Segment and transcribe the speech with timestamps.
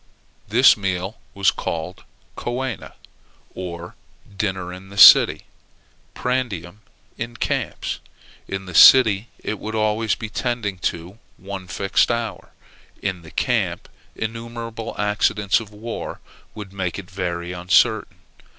[0.47, 2.05] This meal was called
[2.35, 2.93] coena,
[3.53, 3.93] or
[4.35, 5.43] dinner in the city
[6.15, 6.79] prandium
[7.19, 7.99] in camps.
[8.47, 12.49] In the city it would always be tending to one fixed hour.
[13.03, 16.19] In the camp innumerable accidents of war
[16.55, 18.17] would make it very uncertain.